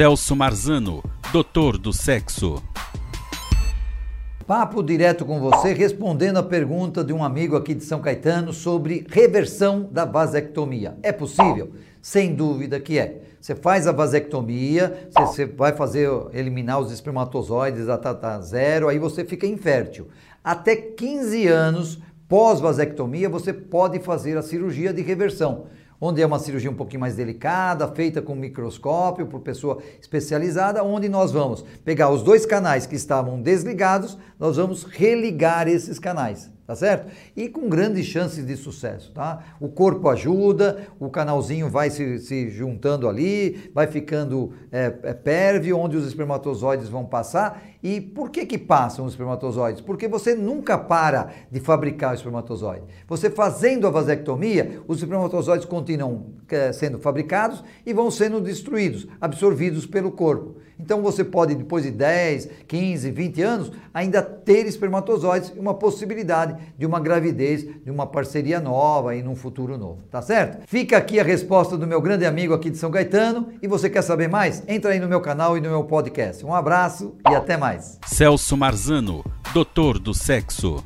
[0.00, 2.62] Celso Marzano, doutor do sexo.
[4.46, 9.06] Papo direto com você, respondendo a pergunta de um amigo aqui de São Caetano sobre
[9.10, 10.96] reversão da vasectomia.
[11.02, 11.72] É possível?
[12.00, 13.20] Sem dúvida que é.
[13.38, 19.46] Você faz a vasectomia, você vai fazer eliminar os espermatozoides a zero, aí você fica
[19.46, 20.08] infértil.
[20.42, 25.66] Até 15 anos pós-vasectomia, você pode fazer a cirurgia de reversão
[26.00, 31.08] onde é uma cirurgia um pouquinho mais delicada, feita com microscópio por pessoa especializada, onde
[31.08, 36.76] nós vamos pegar os dois canais que estavam desligados, nós vamos religar esses canais tá
[36.76, 37.10] certo?
[37.36, 39.42] E com grandes chances de sucesso, tá?
[39.58, 45.76] O corpo ajuda, o canalzinho vai se, se juntando ali, vai ficando é, é, pérvio,
[45.76, 47.60] onde os espermatozoides vão passar.
[47.82, 49.80] E por que que passam os espermatozoides?
[49.80, 52.84] Porque você nunca para de fabricar o espermatozoide.
[53.08, 59.86] Você fazendo a vasectomia, os espermatozoides continuam é, sendo fabricados e vão sendo destruídos, absorvidos
[59.86, 60.60] pelo corpo.
[60.80, 66.86] Então você pode, depois de 10, 15, 20 anos, ainda ter espermatozoides uma possibilidade de
[66.86, 70.66] uma gravidez, de uma parceria nova e num futuro novo, tá certo?
[70.66, 74.02] Fica aqui a resposta do meu grande amigo aqui de São Caetano e você quer
[74.02, 74.62] saber mais?
[74.66, 76.44] Entra aí no meu canal e no meu podcast.
[76.44, 77.98] Um abraço e até mais.
[78.06, 80.82] Celso Marzano, doutor do sexo.